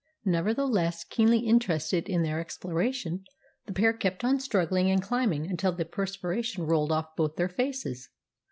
[0.25, 3.23] Nevertheless, keenly interested in their exploration,
[3.67, 8.09] the pair kept on struggling and climbing until the perspiration rolled off both their faces.